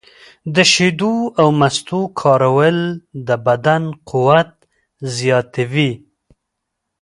د 0.55 0.57
شیدو 0.73 1.15
او 1.41 1.47
مستو 1.59 2.01
کارول 2.21 2.77
د 3.27 3.29
بدن 3.47 3.83
قوت 4.09 4.51
زیاتوي. 5.17 5.91